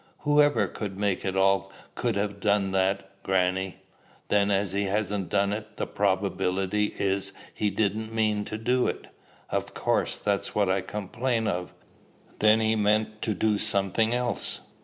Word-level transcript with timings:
"Whoever 0.21 0.65
could 0.65 0.97
make 0.97 1.23
it 1.23 1.27
at 1.27 1.35
all 1.35 1.71
could 1.93 2.15
ha' 2.15 2.25
done 2.39 2.71
that, 2.71 3.21
grannie." 3.21 3.83
"Then, 4.29 4.49
as 4.49 4.71
he 4.71 4.85
hasn't 4.85 5.29
done 5.29 5.53
it, 5.53 5.77
the 5.77 5.85
probability 5.85 6.95
is 6.97 7.33
he 7.53 7.69
didn't 7.69 8.11
mean 8.11 8.43
to 8.45 8.57
do 8.57 8.87
it?" 8.87 9.05
"Of 9.51 9.75
course. 9.75 10.17
That's 10.17 10.55
what 10.55 10.69
I 10.71 10.81
complain 10.81 11.45
of." 11.47 11.71
"Then 12.39 12.61
he 12.61 12.75
meant 12.75 13.21
to 13.21 13.35
do 13.35 13.59
something 13.59 14.11
else?" 14.11 14.61